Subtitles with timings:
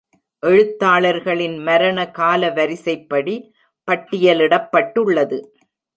[0.43, 3.35] எழுத்தாளர்களின் மரண காலவரிசைப்படி
[3.87, 5.39] பட்டியலிடப்பட்டுள்ளது.